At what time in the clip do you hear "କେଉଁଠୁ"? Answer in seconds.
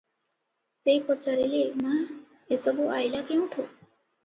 3.31-3.71